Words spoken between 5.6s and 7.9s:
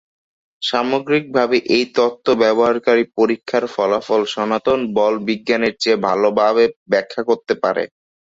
চেয়ে ভালোভাবে ব্যাখ্যা করতে পারে।